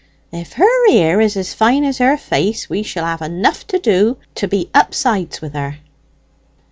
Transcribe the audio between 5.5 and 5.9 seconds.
her."